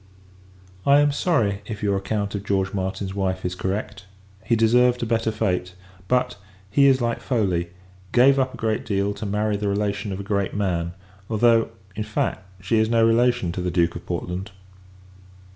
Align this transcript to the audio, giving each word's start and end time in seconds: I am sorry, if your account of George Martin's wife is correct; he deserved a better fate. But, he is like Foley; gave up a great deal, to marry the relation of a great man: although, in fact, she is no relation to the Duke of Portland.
I 0.83 0.99
am 0.99 1.11
sorry, 1.11 1.61
if 1.67 1.83
your 1.83 1.95
account 1.95 2.33
of 2.33 2.43
George 2.43 2.73
Martin's 2.73 3.13
wife 3.13 3.45
is 3.45 3.53
correct; 3.53 4.05
he 4.43 4.55
deserved 4.55 5.03
a 5.03 5.05
better 5.05 5.29
fate. 5.31 5.75
But, 6.07 6.37
he 6.71 6.87
is 6.87 7.01
like 7.01 7.21
Foley; 7.21 7.69
gave 8.11 8.39
up 8.39 8.55
a 8.55 8.57
great 8.57 8.83
deal, 8.83 9.13
to 9.13 9.27
marry 9.27 9.57
the 9.57 9.67
relation 9.67 10.11
of 10.11 10.19
a 10.19 10.23
great 10.23 10.55
man: 10.55 10.93
although, 11.29 11.69
in 11.95 12.01
fact, 12.03 12.43
she 12.63 12.79
is 12.79 12.89
no 12.89 13.05
relation 13.05 13.51
to 13.51 13.61
the 13.61 13.69
Duke 13.69 13.95
of 13.95 14.03
Portland. 14.07 14.49